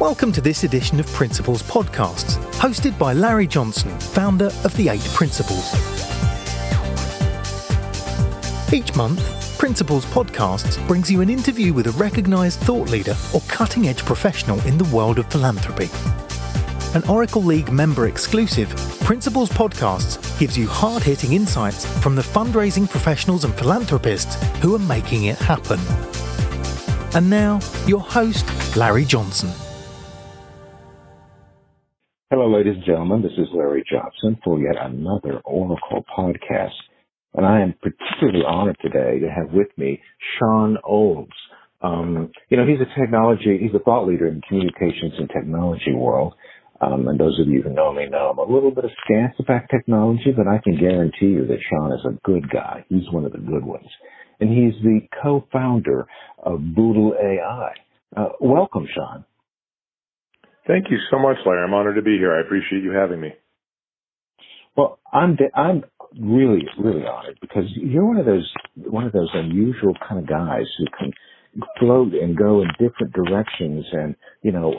[0.00, 5.02] Welcome to this edition of Principles Podcasts, hosted by Larry Johnson, founder of The Eight
[5.12, 5.74] Principles.
[8.72, 13.88] Each month, Principles Podcasts brings you an interview with a recognized thought leader or cutting
[13.88, 15.90] edge professional in the world of philanthropy.
[16.96, 18.68] An Oracle League member exclusive,
[19.00, 24.78] Principles Podcasts gives you hard hitting insights from the fundraising professionals and philanthropists who are
[24.78, 25.80] making it happen.
[27.16, 27.58] And now,
[27.88, 28.46] your host,
[28.76, 29.50] Larry Johnson.
[32.30, 33.22] Hello, ladies and gentlemen.
[33.22, 36.76] This is Larry Johnson for yet another Oracle podcast.
[37.32, 40.02] And I am particularly honored today to have with me
[40.38, 41.32] Shawn Olds.
[41.80, 45.94] Um, you know, he's a technology, he's a thought leader in the communications and technology
[45.94, 46.34] world.
[46.82, 49.36] Um, and those of you who know me know I'm a little bit of askance
[49.38, 52.84] about technology, but I can guarantee you that Shawn is a good guy.
[52.90, 53.88] He's one of the good ones.
[54.38, 56.06] And he's the co-founder
[56.42, 57.72] of Boodle AI.
[58.14, 59.24] Uh, welcome, Shawn.
[60.68, 61.64] Thank you so much, Larry.
[61.64, 62.36] I'm honored to be here.
[62.36, 63.30] I appreciate you having me.
[64.76, 65.84] Well, I'm I'm
[66.20, 70.66] really really honored because you're one of those one of those unusual kind of guys
[70.78, 71.12] who can
[71.78, 74.74] float and go in different directions and you know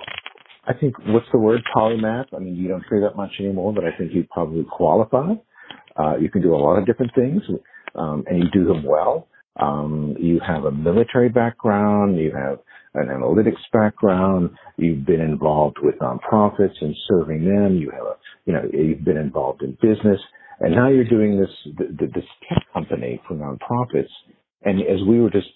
[0.67, 3.83] I think what's the word polymath I mean you don't hear that much anymore but
[3.83, 5.33] I think you probably qualify
[5.97, 7.41] uh, you can do a lot of different things
[7.95, 9.27] um, and you do them well
[9.59, 12.59] um, you have a military background you have
[12.93, 14.51] an analytics background.
[14.77, 17.77] You've been involved with nonprofits and serving them.
[17.77, 18.15] You have a,
[18.45, 20.19] you know, you've been involved in business,
[20.59, 24.09] and now you're doing this this tech company for nonprofits.
[24.63, 25.47] And as we were just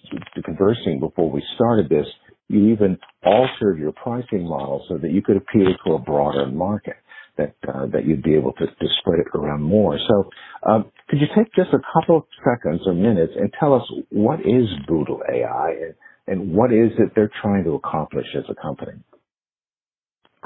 [0.45, 2.07] conversing before we started this,
[2.47, 6.95] you even altered your pricing model so that you could appeal to a broader market.
[7.37, 9.97] That uh, that you'd be able to, to spread it around more.
[10.07, 10.29] So,
[10.69, 14.41] um, could you take just a couple of seconds or minutes and tell us what
[14.41, 15.95] is Boodle AI and
[16.27, 18.99] and what is it they're trying to accomplish as a company?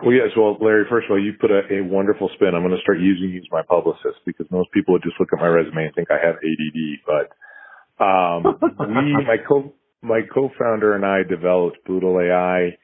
[0.03, 0.29] Well, yes.
[0.37, 2.53] Well, Larry, first of all, you put a, a wonderful spin.
[2.53, 5.29] I'm going to start using you as my publicist because most people would just look
[5.33, 6.79] at my resume and think I have ADD.
[7.05, 12.77] But um, we, my co my co-founder and I developed Boodle AI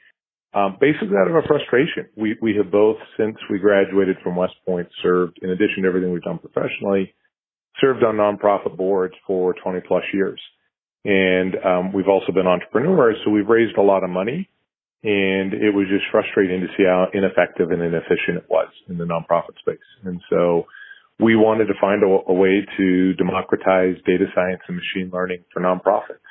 [0.54, 2.10] um, basically out of a frustration.
[2.16, 6.12] We we have both since we graduated from West Point served, in addition to everything
[6.12, 7.14] we've done professionally,
[7.82, 10.40] served on nonprofit boards for 20 plus years.
[11.06, 14.50] And um, we've also been entrepreneurs, so we've raised a lot of money.
[15.04, 19.04] And it was just frustrating to see how ineffective and inefficient it was in the
[19.04, 19.84] nonprofit space.
[20.06, 20.64] And so
[21.20, 25.62] we wanted to find a, a way to democratize data science and machine learning for
[25.62, 26.23] nonprofits.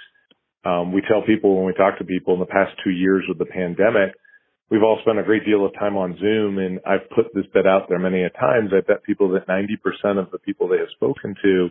[0.65, 3.39] Um, we tell people when we talk to people in the past two years with
[3.39, 4.15] the pandemic,
[4.71, 7.67] we've all spent a great deal of time on Zoom, and I've put this bit
[7.67, 8.71] out there many a times.
[8.73, 11.69] I bet people that 90% of the people they have spoken to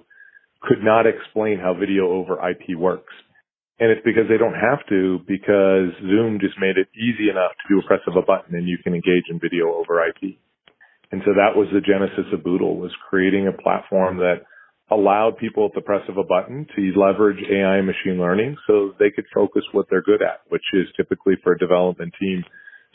[0.62, 3.14] could not explain how video over IP works.
[3.80, 7.66] And it's because they don't have to because Zoom just made it easy enough to
[7.74, 10.38] do a press of a button and you can engage in video over IP.
[11.12, 14.46] And so that was the genesis of Boodle was creating a platform that
[14.92, 18.94] allowed people at the press of a button to leverage AI and machine learning so
[19.00, 22.44] they could focus what they're good at, which is typically for a development team,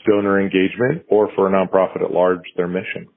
[0.07, 3.07] donor engagement, or for a nonprofit at large, their mission.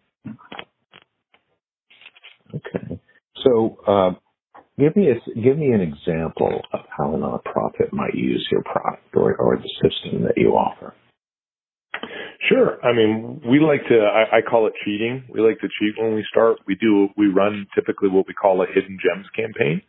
[2.54, 3.00] Okay.
[3.44, 4.10] So, uh,
[4.78, 9.14] Give me a, give me an example of how a nonprofit might use your product
[9.14, 10.94] or, or the system that you offer.
[12.48, 12.78] Sure.
[12.84, 15.24] I mean, we like to, I, I, call it cheating.
[15.28, 16.58] We like to cheat when we start.
[16.66, 19.82] We do, we run typically what we call a hidden gems campaign.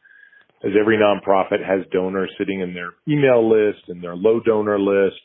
[0.63, 5.17] As every nonprofit has donors sitting in their email list and their low donor list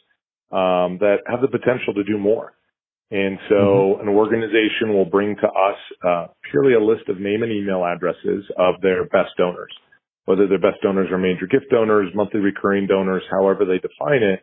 [0.50, 2.54] um, that have the potential to do more.
[3.10, 4.08] And so mm-hmm.
[4.08, 8.44] an organization will bring to us uh, purely a list of name and email addresses
[8.58, 9.72] of their best donors,
[10.24, 14.40] whether their best donors are major gift donors, monthly recurring donors, however they define it.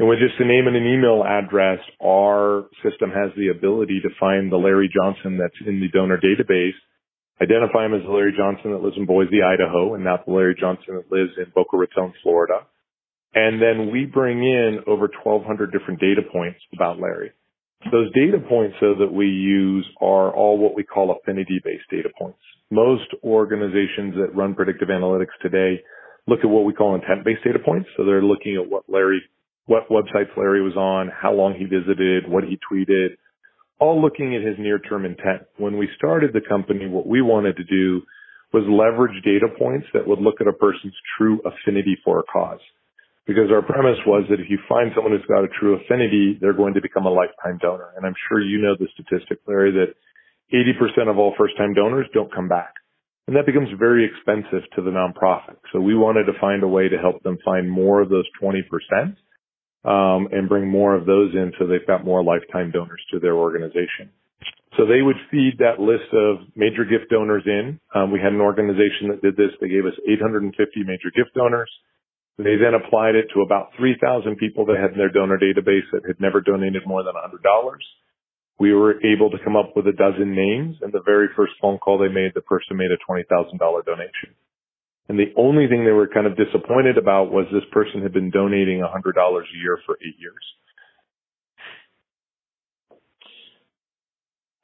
[0.00, 4.08] And with just a name and an email address, our system has the ability to
[4.18, 6.72] find the Larry Johnson that's in the donor database,
[7.36, 10.56] identify him as the Larry Johnson that lives in Boise, Idaho, and not the Larry
[10.58, 12.64] Johnson that lives in Boca Raton, Florida.
[13.34, 17.32] And then we bring in over 1,200 different data points about Larry.
[17.92, 22.08] Those data points though that we use are all what we call affinity based data
[22.18, 22.40] points.
[22.70, 25.82] Most organizations that run predictive analytics today
[26.26, 27.90] look at what we call intent based data points.
[27.98, 29.20] So they're looking at what Larry,
[29.70, 33.14] what websites Larry was on, how long he visited, what he tweeted,
[33.78, 35.46] all looking at his near term intent.
[35.58, 38.02] When we started the company, what we wanted to do
[38.52, 42.58] was leverage data points that would look at a person's true affinity for a cause
[43.28, 46.52] because our premise was that if you find someone who's got a true affinity, they're
[46.52, 47.94] going to become a lifetime donor.
[47.96, 49.94] And I'm sure you know the statistic, Larry, that
[50.50, 52.74] 80% of all first time donors don't come back.
[53.28, 55.62] And that becomes very expensive to the nonprofit.
[55.72, 58.66] So we wanted to find a way to help them find more of those 20%
[59.84, 63.34] um, and bring more of those in so they've got more lifetime donors to their
[63.34, 64.12] organization.
[64.76, 67.80] So they would feed that list of major gift donors in.
[67.94, 69.50] Um, we had an organization that did this.
[69.60, 70.54] They gave us 850
[70.86, 71.70] major gift donors.
[72.38, 76.06] They then applied it to about 3,000 people that had in their donor database that
[76.06, 77.36] had never donated more than $100.
[78.58, 81.78] We were able to come up with a dozen names, and the very first phone
[81.78, 83.26] call they made, the person made a $20,000
[83.84, 84.36] donation.
[85.08, 88.30] And the only thing they were kind of disappointed about was this person had been
[88.30, 90.44] donating $100 a year for eight years.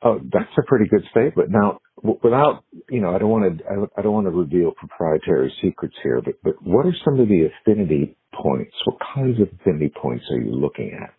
[0.03, 1.51] Oh, that's a pretty good statement.
[1.51, 1.81] Now,
[2.23, 3.65] without, you know, I don't want to,
[3.99, 7.49] I don't want to reveal proprietary secrets here, but, but what are some of the
[7.51, 8.75] affinity points?
[8.87, 11.15] What kinds of affinity points are you looking at?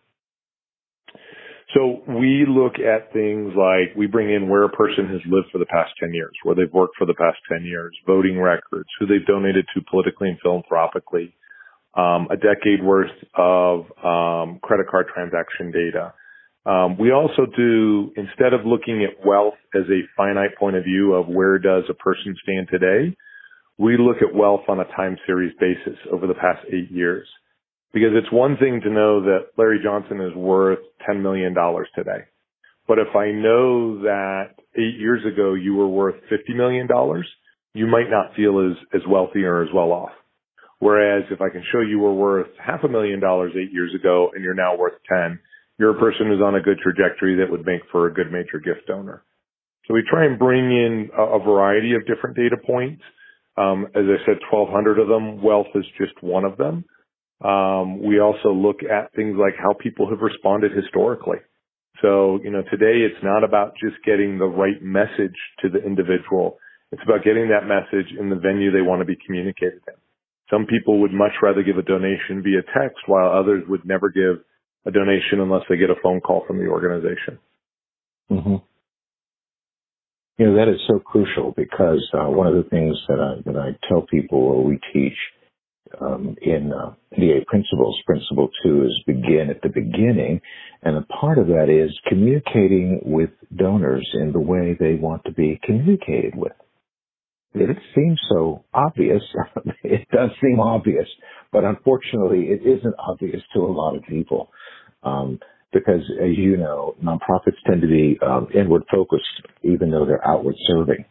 [1.74, 5.58] So we look at things like we bring in where a person has lived for
[5.58, 9.06] the past 10 years, where they've worked for the past 10 years, voting records, who
[9.06, 11.34] they've donated to politically and philanthropically,
[11.94, 16.14] um, a decade worth of um, credit card transaction data.
[16.64, 21.14] Um, we also do, instead of looking at wealth as a finite point of view
[21.14, 23.14] of where does a person stand today,
[23.78, 27.28] we look at wealth on a time series basis over the past eight years.
[27.92, 31.54] Because it's one thing to know that Larry Johnson is worth $10 million
[31.94, 32.24] today.
[32.86, 36.88] But if I know that eight years ago you were worth $50 million,
[37.74, 40.12] you might not feel as, as wealthy or as well off.
[40.80, 44.30] Whereas if I can show you were worth half a million dollars eight years ago
[44.34, 45.38] and you're now worth 10,
[45.78, 48.58] you're a person who's on a good trajectory that would make for a good major
[48.58, 49.24] gift donor.
[49.86, 53.02] So we try and bring in a, variety of different data points.
[53.56, 55.42] Um, as I said, 1,200 of them.
[55.42, 56.84] Wealth is just one of them.
[57.40, 61.38] Um, we also look at things like how people have responded historically.
[62.02, 66.58] So, you know, today it's not about just getting the right message to the individual.
[66.90, 69.94] It's about getting that message in the venue they want to be communicated in.
[70.50, 74.42] Some people would much rather give a donation via text while others would never give
[74.86, 77.38] a donation unless they get a phone call from the organization.
[78.30, 78.56] Mm-hmm.
[80.38, 83.58] You know, that is so crucial because uh, one of the things that I, that
[83.58, 85.18] I tell people or we teach
[86.00, 90.40] um, in uh, NDA principles, principle two is begin at the beginning.
[90.82, 95.32] And a part of that is communicating with donors in the way they want to
[95.32, 96.52] be communicated with.
[97.54, 99.22] It seems so obvious.
[99.82, 101.08] it does seem obvious,
[101.52, 104.50] but unfortunately it isn't obvious to a lot of people.
[105.02, 105.40] Um,
[105.72, 109.24] because as you know, nonprofits tend to be um, inward focused,
[109.62, 111.04] even though they're outward serving,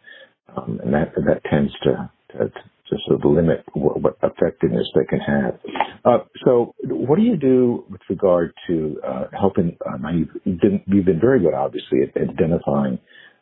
[0.55, 2.51] um, and that that tends to, to
[2.89, 5.59] to sort of limit what, what effectiveness they can have.
[6.05, 9.77] Uh, so, what do you do with regard to uh, helping?
[9.85, 12.99] Uh, now, you've been, you've been very good, obviously, at identifying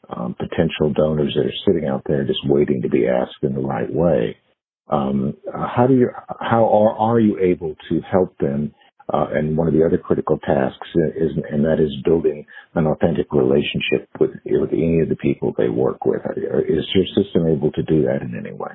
[0.10, 3.62] um, potential donors that are sitting out there just waiting to be asked in the
[3.62, 4.38] right way.
[4.90, 6.10] Um, how do you,
[6.40, 8.74] how are, are you able to help them?
[9.12, 13.28] Uh, and one of the other critical tasks is, and that is building an authentic
[13.32, 16.22] relationship with, with any of the people they work with.
[16.38, 18.72] Is your system able to do that in any way?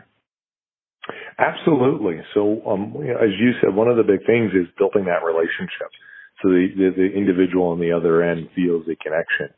[1.38, 2.20] Absolutely.
[2.34, 5.90] So, um, as you said, one of the big things is building that relationship.
[6.42, 9.54] So the, the, the individual on the other end feels a connection.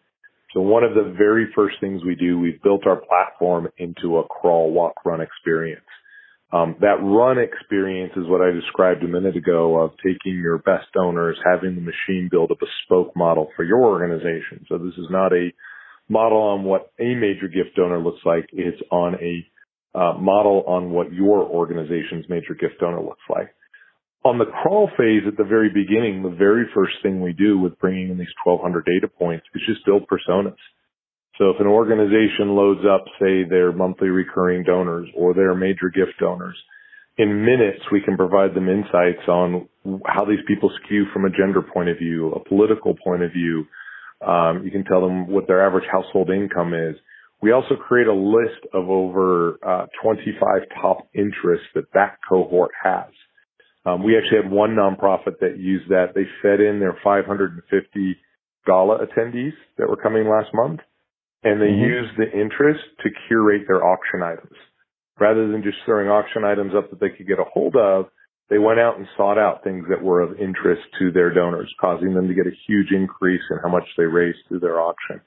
[0.52, 4.28] So one of the very first things we do, we've built our platform into a
[4.28, 5.86] crawl, walk, run experience.
[6.52, 10.86] Um, that run experience is what I described a minute ago of taking your best
[10.92, 14.66] donors, having the machine build a bespoke model for your organization.
[14.68, 15.48] So this is not a
[16.10, 18.44] model on what a major gift donor looks like.
[18.52, 19.46] It's on a
[19.94, 23.54] uh, model on what your organization's major gift donor looks like.
[24.24, 27.78] On the crawl phase at the very beginning, the very first thing we do with
[27.78, 30.56] bringing in these 1200 data points is just build personas.
[31.38, 36.12] So if an organization loads up, say, their monthly recurring donors or their major gift
[36.20, 36.56] donors,
[37.18, 39.68] in minutes we can provide them insights on
[40.06, 43.66] how these people skew from a gender point of view, a political point of view.
[44.26, 46.96] Um, you can tell them what their average household income is.
[47.42, 53.10] We also create a list of over uh, 25 top interests that that cohort has.
[53.84, 56.14] Um, we actually had one nonprofit that used that.
[56.14, 58.16] They fed in their 550
[58.64, 60.80] gala attendees that were coming last month,
[61.42, 61.82] and they mm-hmm.
[61.82, 64.56] used the interest to curate their auction items.
[65.18, 68.06] Rather than just throwing auction items up that they could get a hold of,
[68.50, 72.14] they went out and sought out things that were of interest to their donors, causing
[72.14, 75.20] them to get a huge increase in how much they raised through their auction.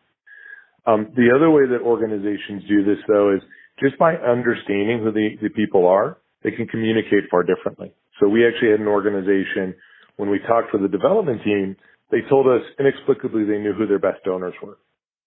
[0.87, 3.41] Um, the other way that organizations do this, though, is
[3.79, 7.93] just by understanding who the, the people are, they can communicate far differently.
[8.19, 9.75] So we actually had an organization
[10.17, 11.75] when we talked with the development team,
[12.11, 14.77] they told us inexplicably they knew who their best donors were.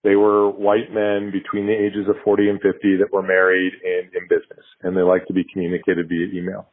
[0.05, 4.15] They were white men between the ages of 40 and 50 that were married and
[4.15, 6.71] in business, and they like to be communicated via email.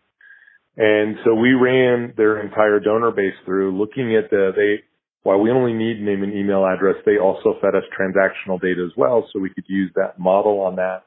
[0.77, 4.83] And so we ran their entire donor base through looking at the, they,
[5.25, 8.95] while we only need name and email address, they also fed us transactional data as
[8.95, 9.27] well.
[9.33, 11.01] So we could use that model on that.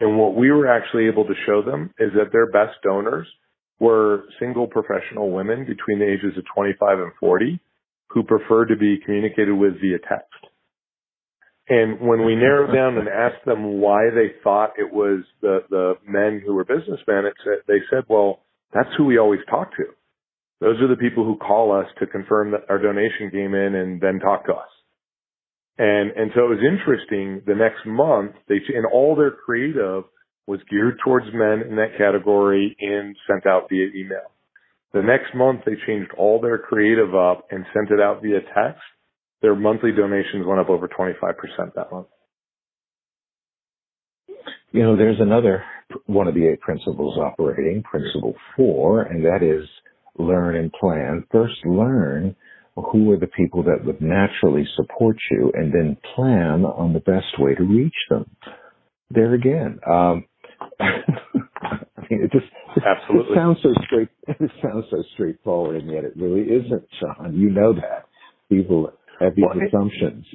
[0.00, 3.28] And what we were actually able to show them is that their best donors
[3.78, 7.60] were single professional women between the ages of 25 and 40
[8.08, 10.34] who preferred to be communicated with via text.
[11.68, 15.94] And when we narrowed down and asked them why they thought it was the, the
[16.04, 17.30] men who were businessmen,
[17.68, 18.40] they said, well,
[18.74, 19.84] that's who we always talk to.
[20.60, 24.00] Those are the people who call us to confirm that our donation came in and
[24.00, 24.68] then talk to us.
[25.78, 27.42] And, and so it was interesting.
[27.46, 30.04] The next month, they, and all their creative
[30.46, 34.32] was geared towards men in that category and sent out via email.
[34.94, 38.80] The next month, they changed all their creative up and sent it out via text.
[39.42, 41.12] Their monthly donations went up over 25%
[41.74, 42.06] that month.
[44.72, 45.62] You know, there's another
[46.06, 49.68] one of the eight principles operating, principle four, and that is
[50.18, 51.24] learn and plan.
[51.30, 52.36] First, learn
[52.76, 57.38] who are the people that would naturally support you, and then plan on the best
[57.38, 58.28] way to reach them.
[59.10, 60.26] There again, um,
[60.80, 62.46] I mean, it just
[62.76, 64.08] absolutely it sounds so straight.
[64.28, 67.34] It sounds so straightforward, and yet it really isn't, Shawn.
[67.34, 68.06] You know that
[68.50, 70.26] people have these well, assumptions.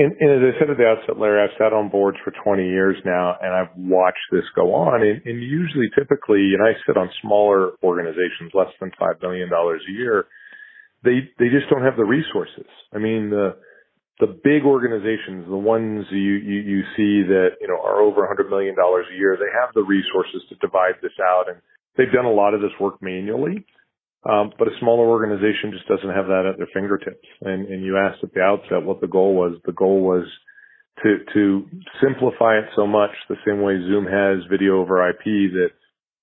[0.00, 2.64] And, and, as I said at the outset, Larry, I've sat on boards for 20
[2.64, 5.02] years now, and I've watched this go on.
[5.02, 9.82] And, and usually, typically, and I sit on smaller organizations, less than five million dollars
[9.86, 10.24] a year.
[11.04, 12.68] They they just don't have the resources.
[12.94, 13.56] I mean, the
[14.20, 18.50] the big organizations, the ones you, you, you see that, you know, are over $100
[18.50, 21.56] million a year, they have the resources to divide this out and
[21.96, 23.64] they've done a lot of this work manually.
[24.28, 27.26] Um, but a smaller organization just doesn't have that at their fingertips.
[27.40, 29.56] And, and you asked at the outset what the goal was.
[29.64, 30.26] The goal was
[31.02, 31.66] to, to
[32.04, 35.24] simplify it so much the same way Zoom has video over IP
[35.56, 35.70] that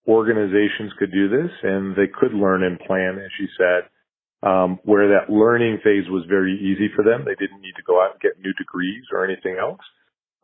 [0.08, 3.90] organizations could do this and they could learn and plan, as you said,
[4.48, 7.26] um, where that learning phase was very easy for them.
[7.26, 9.82] They didn't need to go out and get new degrees or anything else.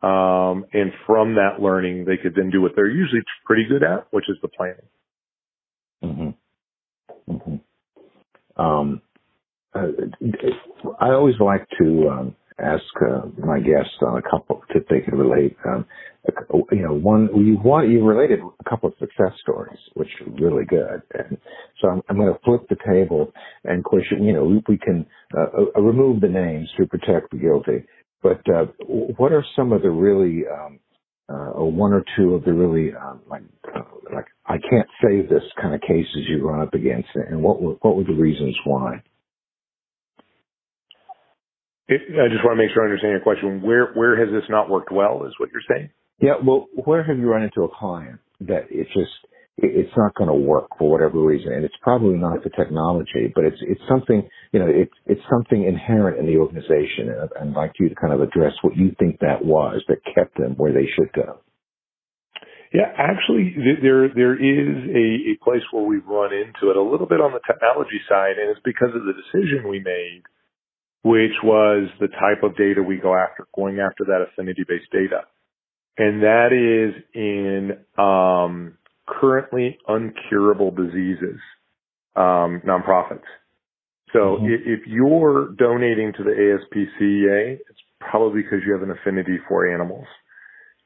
[0.02, 4.06] Um, and from that learning, they could then do what they're usually pretty good at,
[4.10, 4.90] which is the planning.
[7.28, 8.62] Mm-hmm.
[8.62, 9.02] Um,
[9.74, 9.88] uh,
[11.00, 15.18] I always like to um, ask uh, my guests on a couple if they can
[15.18, 15.56] relate.
[15.66, 15.86] Um,
[16.72, 20.64] you know, one you want you related a couple of success stories, which are really
[20.64, 21.02] good.
[21.14, 21.36] And
[21.80, 23.32] so I'm, I'm going to flip the table,
[23.64, 27.30] and of course, you know, we, we can uh, uh, remove the names to protect
[27.30, 27.84] the guilty.
[28.22, 30.80] But uh, what are some of the really, um,
[31.30, 33.42] uh, or one or two of the really um, like,
[33.74, 33.80] uh,
[34.14, 37.74] like I can't say this kind of cases you run up against, and what were
[37.82, 39.02] what were the reasons why?
[41.88, 43.62] It, I just want to make sure I understand your question.
[43.62, 45.24] Where where has this not worked well?
[45.26, 45.90] Is what you're saying?
[46.20, 46.34] Yeah.
[46.44, 49.12] Well, where have you run into a client that it just
[49.58, 53.44] it's not going to work for whatever reason, and it's probably not the technology, but
[53.44, 57.72] it's it's something you know it's it's something inherent in the organization, and I'd like
[57.78, 60.86] you to kind of address what you think that was that kept them where they
[60.94, 61.38] should go.
[62.72, 67.06] Yeah, actually, there there is a, a place where we've run into it a little
[67.06, 70.22] bit on the technology side, and it's because of the decision we made
[71.04, 75.20] which was the type of data we go after, going after that affinity based data.
[75.98, 81.40] And that is in um, currently uncurable diseases,
[82.16, 83.26] um, nonprofits.
[84.12, 84.46] So mm-hmm.
[84.46, 89.72] if, if you're donating to the ASPCA, it's probably because you have an affinity for
[89.72, 90.06] animals.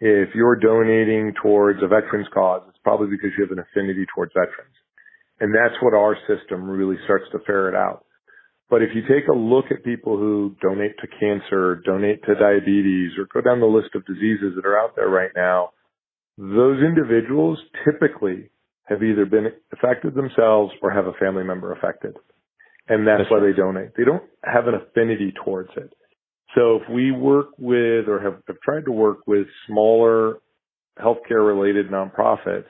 [0.01, 4.33] If you're donating towards a veterans cause, it's probably because you have an affinity towards
[4.33, 4.75] veterans.
[5.41, 8.05] And that's what our system really starts to ferret out.
[8.71, 13.13] But if you take a look at people who donate to cancer, donate to diabetes,
[13.19, 15.71] or go down the list of diseases that are out there right now,
[16.39, 18.51] those individuals typically
[18.85, 22.15] have either been affected themselves or have a family member affected.
[22.89, 23.53] And that's, that's why right.
[23.53, 23.91] they donate.
[23.97, 25.93] They don't have an affinity towards it.
[26.55, 30.39] So if we work with or have, have tried to work with smaller
[30.99, 32.65] healthcare related nonprofits,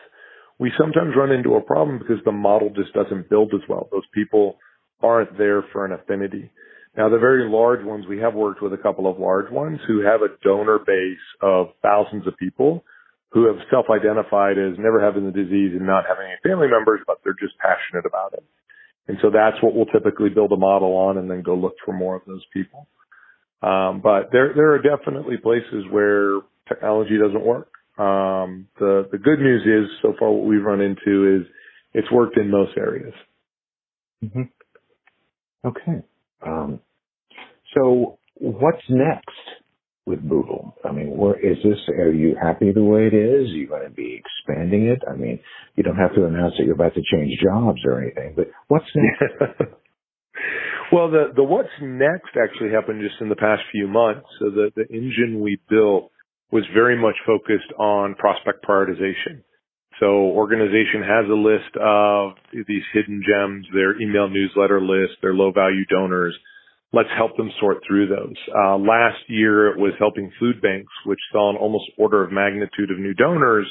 [0.59, 3.89] we sometimes run into a problem because the model just doesn't build as well.
[3.93, 4.59] Those people
[5.03, 6.51] aren't there for an affinity.
[6.97, 10.01] Now, the very large ones, we have worked with a couple of large ones who
[10.01, 12.83] have a donor base of thousands of people
[13.31, 17.19] who have self-identified as never having the disease and not having any family members, but
[17.25, 18.45] they're just passionate about it.
[19.07, 21.93] And so that's what we'll typically build a model on and then go look for
[21.93, 22.89] more of those people.
[23.63, 27.71] Um, but there, there are definitely places where technology doesn't work.
[27.99, 31.47] Um, the, the good news is so far what we've run into is
[31.95, 33.15] it's worked in most areas.
[34.25, 34.43] Mm-hmm.
[35.67, 36.03] Okay.
[36.47, 36.81] Um,
[37.75, 39.58] so what's next?
[40.09, 40.75] With Boodle?
[40.85, 41.79] I mean, where is this?
[41.89, 43.51] Are you happy the way it is?
[43.51, 45.03] Are you going to be expanding it?
[45.07, 45.39] I mean,
[45.77, 48.87] you don't have to announce that you're about to change jobs or anything, but what's
[48.95, 49.61] next?
[50.93, 54.27] well, the the what's next actually happened just in the past few months.
[54.39, 56.11] So the the engine we built
[56.51, 59.45] was very much focused on prospect prioritization.
[60.01, 65.53] So organization has a list of these hidden gems, their email newsletter list, their low
[65.53, 66.39] value donors.
[66.93, 68.37] Let's help them sort through those.
[68.49, 72.91] Uh, last year it was helping food banks, which saw an almost order of magnitude
[72.91, 73.67] of new donors,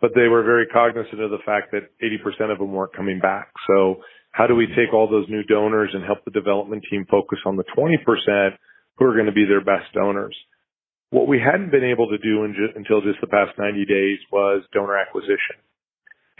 [0.00, 3.48] but they were very cognizant of the fact that 80% of them weren't coming back.
[3.66, 7.38] So how do we take all those new donors and help the development team focus
[7.46, 7.96] on the 20%
[8.98, 10.36] who are going to be their best donors?
[11.10, 14.64] What we hadn't been able to do ju- until just the past 90 days was
[14.72, 15.62] donor acquisition.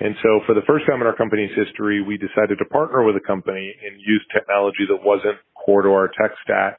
[0.00, 3.14] And so for the first time in our company's history, we decided to partner with
[3.14, 6.78] a company and use technology that wasn't core to our tech stack,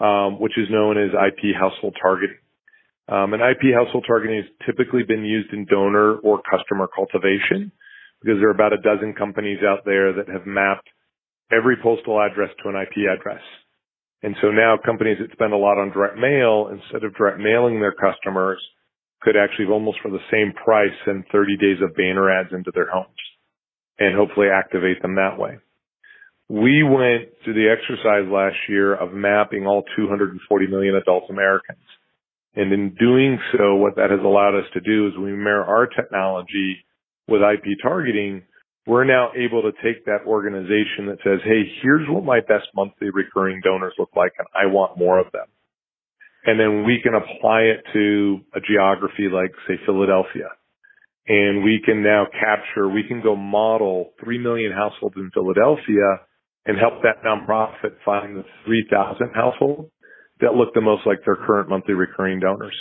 [0.00, 2.38] um, which is known as IP household targeting.
[3.08, 7.70] Um, and IP household targeting has typically been used in donor or customer cultivation
[8.20, 10.88] because there are about a dozen companies out there that have mapped
[11.52, 13.42] every postal address to an IP address.
[14.22, 17.80] And so now companies that spend a lot on direct mail, instead of direct mailing
[17.80, 18.58] their customers,
[19.22, 22.90] could actually almost for the same price send 30 days of banner ads into their
[22.90, 23.14] homes
[23.98, 25.58] and hopefully activate them that way.
[26.48, 31.82] We went through the exercise last year of mapping all 240 million adult Americans.
[32.54, 35.86] And in doing so, what that has allowed us to do is we marry our
[35.86, 36.78] technology
[37.28, 38.42] with IP targeting
[38.86, 43.10] we're now able to take that organization that says, Hey, here's what my best monthly
[43.10, 45.46] recurring donors look like and I want more of them.
[46.44, 50.54] And then we can apply it to a geography like say Philadelphia.
[51.26, 56.22] And we can now capture, we can go model 3 million households in Philadelphia
[56.66, 59.90] and help that nonprofit find the 3,000 households
[60.40, 62.74] that look the most like their current monthly recurring donors.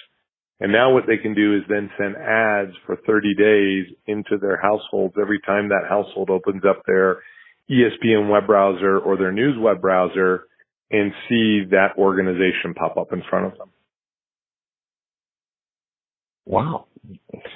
[0.60, 4.60] And now what they can do is then send ads for 30 days into their
[4.62, 7.22] households every time that household opens up their
[7.70, 10.46] ESPN web browser or their news web browser
[10.92, 13.70] and see that organization pop up in front of them.
[16.46, 16.86] Wow.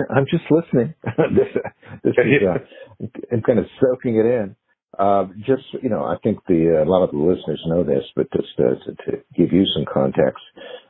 [0.10, 0.93] I'm just listening.
[1.03, 1.63] this,
[2.03, 4.56] this is, uh, I'm kind of soaking it in.
[4.97, 8.28] Uh, just, you know, I think the, a lot of the listeners know this, but
[8.32, 10.41] just uh, to, to give you some context,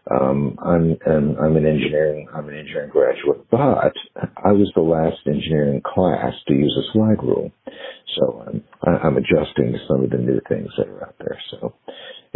[0.09, 3.93] um, I'm, I'm, I'm an engineering, I'm an engineering graduate, but
[4.37, 7.51] I was the last engineering class to use a slide rule.
[8.17, 11.39] So I'm, I'm adjusting to some of the new things that are out there.
[11.51, 11.75] So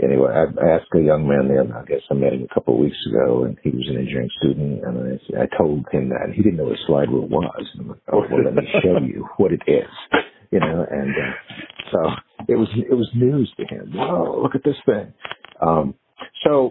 [0.04, 2.76] anyway, I, I asked a young man there, I guess I met him a couple
[2.76, 6.22] of weeks ago, and he was an engineering student, and I, I told him that,
[6.26, 7.66] and he didn't know what slide rule was.
[7.74, 9.90] And I'm like, oh, well, let me show you what it is
[10.54, 12.00] you know, and uh, so
[12.48, 13.92] it was it was news to him.
[13.96, 15.12] Whoa, look at this thing.
[15.60, 15.96] Um,
[16.46, 16.70] so,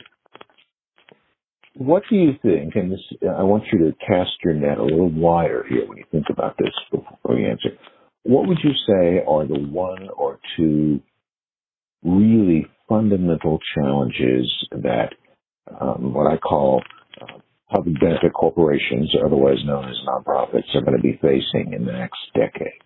[1.74, 2.76] what do you think?
[2.76, 6.04] And this, I want you to cast your net a little wider here when you
[6.12, 7.70] think about this before you answer.
[8.22, 11.00] What would you say are the one or two
[12.04, 15.08] really fundamental challenges that
[15.80, 16.82] um, what I call
[17.20, 21.92] uh, public benefit corporations, otherwise known as nonprofits, are going to be facing in the
[21.92, 22.78] next decade?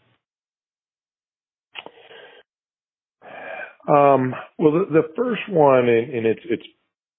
[3.87, 6.66] Um, well, the, the first one, and, and it's it's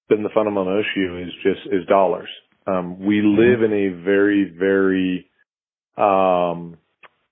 [0.10, 2.30] been the fundamental issue, is just is dollars.
[2.66, 3.40] Um, we mm-hmm.
[3.40, 5.32] live in a very very
[5.98, 6.78] um,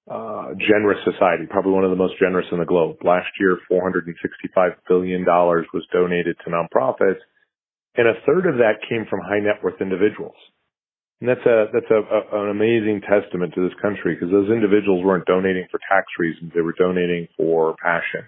[0.10, 2.98] uh, generous society, probably one of the most generous in the globe.
[3.04, 7.19] Last year, 465 billion dollars was donated to nonprofits,
[7.95, 10.36] and a third of that came from high net worth individuals.
[11.19, 15.04] And that's a that's a, a an amazing testament to this country because those individuals
[15.04, 18.28] weren't donating for tax reasons; they were donating for passion.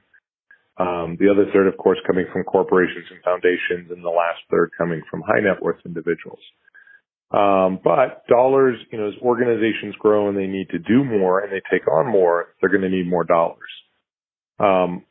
[0.80, 4.70] Um, the other third, of course, coming from corporations and foundations, and the last third
[4.78, 6.40] coming from high net worth individuals.
[7.32, 11.52] Um, but dollars, you know, as organizations grow and they need to do more and
[11.52, 13.70] they take on more, they're going to need more dollars.
[14.60, 15.04] Um,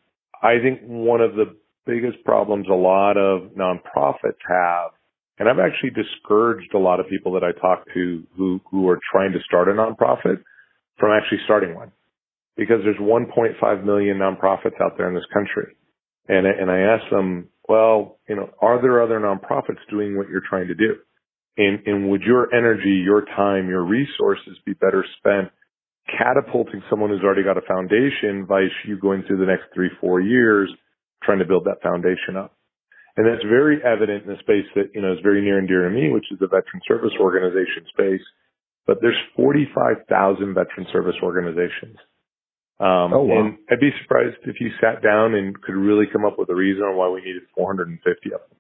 [0.43, 4.93] I think one of the biggest problems a lot of nonprofits have,
[5.39, 8.99] and I've actually discouraged a lot of people that I talk to who, who are
[9.13, 10.43] trying to start a nonprofit
[10.99, 11.93] from actually starting one
[12.57, 15.75] because there's 1.5 million nonprofits out there in this country.
[16.29, 20.43] And, and I asked them, well, you know, are there other nonprofits doing what you're
[20.49, 20.97] trying to do?
[21.57, 25.51] And, and would your energy, your time, your resources be better spent
[26.19, 30.21] catapulting someone who's already got a foundation vice you going through the next three, four
[30.21, 30.73] years
[31.23, 32.57] trying to build that foundation up?
[33.17, 35.89] And that's very evident in the space that, you know, is very near and dear
[35.89, 38.21] to me, which is the veteran service organization space.
[38.87, 41.97] But there's 45,000 veteran service organizations.
[42.79, 43.39] Um, oh, wow.
[43.41, 46.55] And I'd be surprised if you sat down and could really come up with a
[46.55, 48.59] reason on why we needed 450 of them.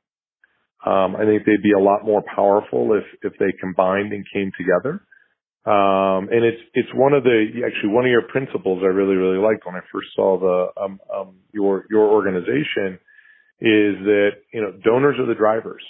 [0.86, 4.52] Um, I think they'd be a lot more powerful if if they combined and came
[4.56, 5.02] together.
[5.66, 9.38] Um, and it's it's one of the actually one of your principles I really really
[9.38, 13.00] liked when I first saw the um, um, your your organization
[13.60, 15.82] is that you know donors are the drivers,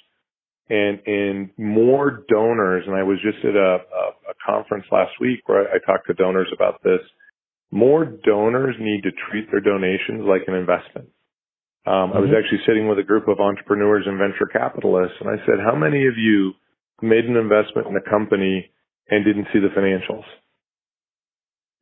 [0.71, 2.85] and and more donors.
[2.87, 6.07] And I was just at a, a, a conference last week where I, I talked
[6.07, 7.01] to donors about this.
[7.71, 11.11] More donors need to treat their donations like an investment.
[11.87, 12.17] Um, mm-hmm.
[12.17, 12.39] I was mm-hmm.
[12.39, 16.07] actually sitting with a group of entrepreneurs and venture capitalists, and I said, "How many
[16.07, 16.55] of you
[17.03, 18.71] made an investment in a company
[19.11, 20.27] and didn't see the financials?"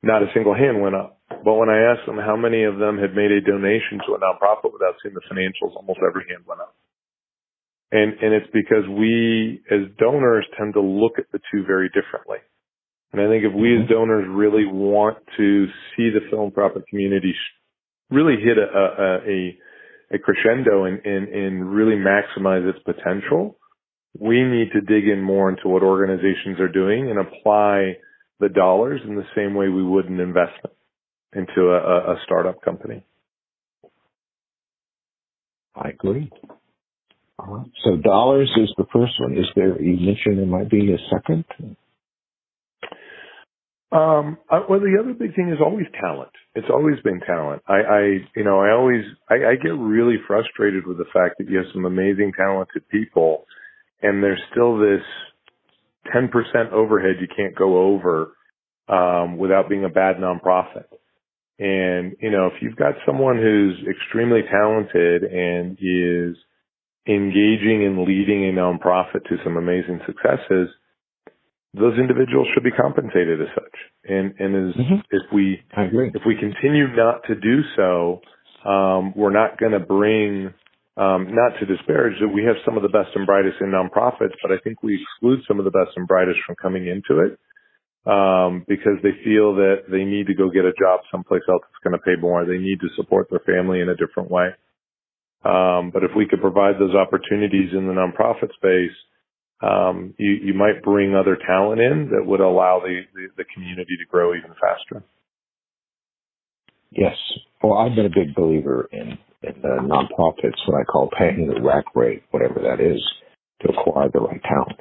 [0.04, 1.20] Not a single hand went up.
[1.44, 4.20] But when I asked them how many of them had made a donation to a
[4.20, 6.76] nonprofit without seeing the financials, almost every hand went up.
[7.90, 12.38] And and it's because we as donors tend to look at the two very differently.
[13.14, 13.92] And I think if we as mm-hmm.
[13.92, 17.32] donors really want to see the philanthropic community
[18.10, 19.58] really hit a, a, a
[20.14, 23.56] a crescendo and, and, and really maximize its potential,
[24.18, 27.96] we need to dig in more into what organizations are doing and apply
[28.40, 30.74] the dollars in the same way we would an investment
[31.32, 33.04] into a, a startup company.
[35.76, 36.30] I agree.
[37.38, 37.70] All right.
[37.84, 39.32] So dollars is the first one.
[39.36, 39.80] Is there?
[39.80, 41.44] You mentioned there might be a second.
[43.94, 46.32] Um, I, well, the other big thing is always talent.
[46.56, 47.62] It's always been talent.
[47.68, 48.00] I, I
[48.34, 51.66] you know, I always, I, I get really frustrated with the fact that you have
[51.72, 53.46] some amazing, talented people,
[54.02, 55.02] and there's still this
[56.12, 58.32] 10% overhead you can't go over
[58.88, 60.86] um, without being a bad nonprofit.
[61.60, 66.36] And you know, if you've got someone who's extremely talented and is
[67.06, 70.68] engaging and leading a nonprofit to some amazing successes,
[71.74, 73.76] those individuals should be compensated as such.
[74.04, 75.00] And and as mm-hmm.
[75.10, 75.62] if we
[76.14, 78.20] if we continue not to do so,
[78.68, 80.54] um, we're not going to bring
[80.96, 84.38] um, not to disparage that we have some of the best and brightest in nonprofits,
[84.42, 87.38] but I think we exclude some of the best and brightest from coming into it
[88.06, 91.82] um, because they feel that they need to go get a job someplace else that's
[91.82, 92.44] going to pay more.
[92.44, 94.54] They need to support their family in a different way.
[95.44, 98.96] Um, but if we could provide those opportunities in the nonprofit space,
[99.64, 103.96] um, you, you might bring other talent in that would allow the, the, the community
[103.98, 105.02] to grow even faster.
[106.90, 107.16] Yes.
[107.62, 111.62] Well, I've been a big believer in, in the nonprofits, what I call paying the
[111.62, 113.02] rack rate, whatever that is,
[113.62, 114.80] to acquire the right talent,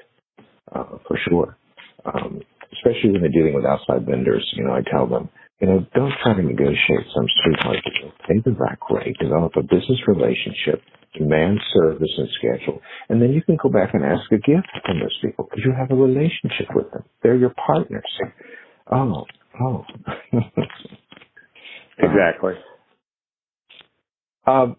[0.76, 1.58] uh, for sure.
[2.06, 2.42] Um,
[2.74, 5.30] especially when they're dealing with outside vendors, you know, I tell them,
[5.62, 8.12] you know, don't try to negotiate some sweetheart deal.
[8.28, 10.82] Pay the rack rate, develop a business relationship,
[11.18, 15.00] demand service and schedule, and then you can go back and ask a gift from
[15.00, 17.04] those people because you have a relationship with them.
[17.22, 18.04] They're your partners.
[18.92, 19.26] Oh,
[19.62, 19.86] oh.
[21.98, 22.54] exactly.
[24.46, 24.76] Um,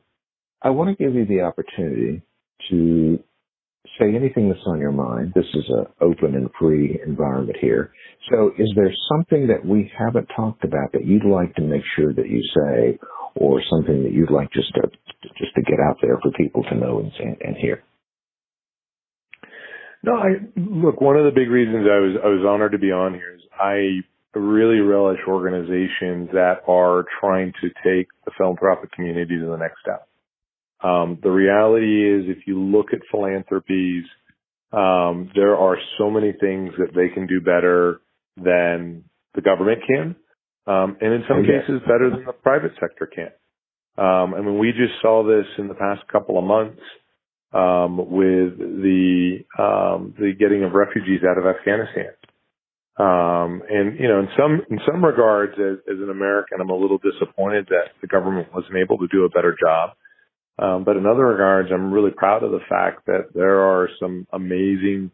[0.62, 2.23] I want to give you the opportunity
[2.70, 3.18] to
[3.99, 5.33] say anything that's on your mind.
[5.35, 7.92] This is an open and free environment here.
[8.31, 12.12] So is there something that we haven't talked about that you'd like to make sure
[12.12, 12.99] that you say
[13.37, 14.83] or something that you'd like just to
[15.39, 17.83] just to get out there for people to know and, and hear?
[20.03, 21.01] No, I look.
[21.01, 23.41] One of the big reasons I was I was honored to be on here is
[23.59, 24.01] I
[24.39, 30.07] really relish organizations that are trying to take the philanthropic community to the next step.
[30.83, 34.05] Um, the reality is, if you look at philanthropies,
[34.73, 38.01] um, there are so many things that they can do better
[38.37, 40.17] than the government can,
[40.67, 43.31] um, and in some oh, cases, better than the private sector can.
[43.97, 46.81] Um, I mean, we just saw this in the past couple of months
[47.53, 52.13] um, with the um, the getting of refugees out of Afghanistan.
[52.97, 56.77] Um, and you know, in some in some regards, as, as an American, I'm a
[56.77, 59.91] little disappointed that the government wasn't able to do a better job.
[60.59, 64.27] Um, but in other regards, I'm really proud of the fact that there are some
[64.33, 65.11] amazing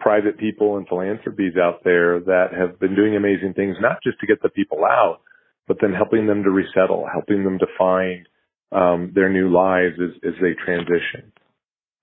[0.00, 4.26] private people and philanthropies out there that have been doing amazing things, not just to
[4.26, 5.20] get the people out,
[5.68, 8.26] but then helping them to resettle, helping them to find
[8.72, 11.32] um, their new lives as, as they transition.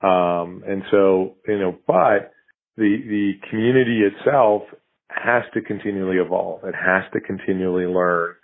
[0.02, 2.32] Um, and so, you know, but
[2.76, 4.63] the the community itself
[5.10, 6.63] has to continually evolve.
[6.63, 8.36] It has to continually learn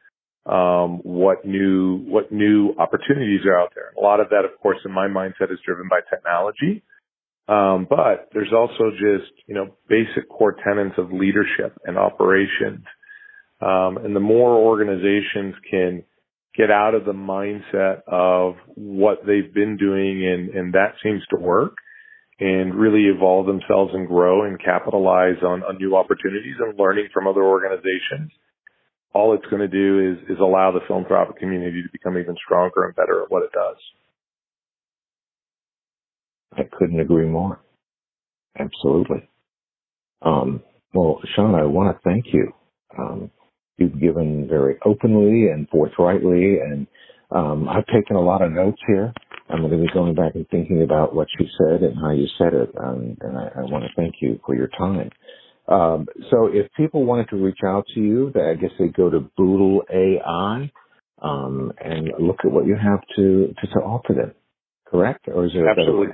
[0.46, 3.94] um, what new what new opportunities are out there.
[3.98, 6.84] A lot of that, of course, in my mindset, is driven by technology.
[7.48, 12.84] Um, but there's also just you know basic core tenets of leadership and operations.
[13.64, 16.04] Um, and the more organizations can
[16.58, 21.40] get out of the mindset of what they've been doing and, and that seems to
[21.40, 21.74] work
[22.40, 27.28] and really evolve themselves and grow and capitalize on, on new opportunities and learning from
[27.28, 28.32] other organizations
[29.14, 32.86] all it's going to do is is allow the philanthropic community to become even stronger
[32.86, 33.78] and better at what it does.
[36.54, 37.60] I couldn't agree more.
[38.58, 39.30] Absolutely.
[40.22, 40.62] Um,
[40.94, 42.54] well, Shawn, I want to thank you.
[42.98, 43.32] Um,
[43.78, 46.88] you've given very openly and forthrightly, and
[47.32, 49.14] um, I've taken a lot of notes here.
[49.50, 52.28] I'm going to be going back and thinking about what you said and how you
[52.38, 55.10] said it, um, and I, I want to thank you for your time.
[55.68, 59.22] Um, so, if people wanted to reach out to you, I guess they go to
[59.38, 60.72] Boodle AI
[61.22, 64.34] um, and look at what you have to, to, to offer them.
[64.88, 66.08] Correct, or is there absolutely?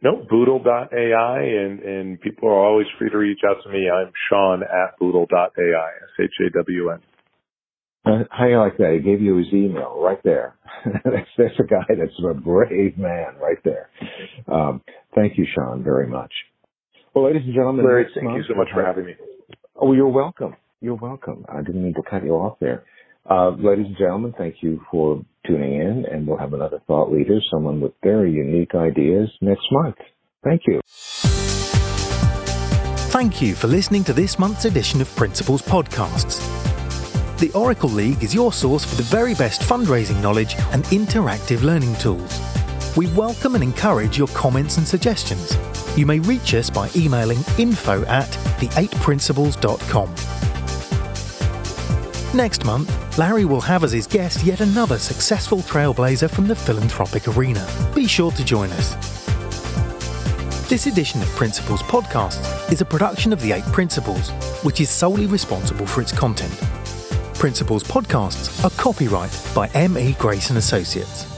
[0.00, 3.90] No, Boodle.ai, and, and people are always free to reach out to me.
[3.90, 7.00] I'm Shawn at Boodle.ai, S-H-A-W-N.
[8.04, 8.92] Uh, how you like that?
[8.92, 10.54] He gave you his email right there.
[11.04, 13.90] that's, that's a guy that's a brave man right there.
[14.46, 14.82] Um,
[15.16, 16.32] thank you, Shawn, very much.
[17.12, 19.14] Well, ladies and gentlemen, Larry, thank month, you so much for having me.
[19.74, 20.54] Oh, you're welcome.
[20.80, 21.44] You're welcome.
[21.48, 22.84] I didn't mean to cut you off there.
[23.28, 27.40] Uh, ladies and gentlemen, thank you for tuning in, and we'll have another thought leader,
[27.50, 29.96] someone with very unique ideas next month.
[30.44, 30.80] Thank you.
[33.10, 36.38] Thank you for listening to this month's edition of Principles Podcasts.
[37.38, 41.94] The Oracle League is your source for the very best fundraising knowledge and interactive learning
[41.96, 42.40] tools.
[42.96, 45.56] We welcome and encourage your comments and suggestions.
[45.96, 48.28] You may reach us by emailing info at
[48.60, 50.37] the8principles.com.
[52.34, 57.26] Next month, Larry will have as his guest yet another successful trailblazer from the philanthropic
[57.26, 57.66] arena.
[57.94, 58.94] Be sure to join us.
[60.68, 64.28] This edition of Principles Podcast is a production of The Eight Principles,
[64.62, 66.52] which is solely responsible for its content.
[67.32, 70.12] Principles Podcasts are copyright by M.E.
[70.18, 71.37] Grayson Associates.